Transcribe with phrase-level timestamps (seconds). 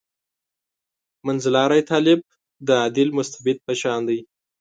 [1.25, 2.19] منځلاری طالب
[2.81, 4.19] «عادل مستبد» په شان دی.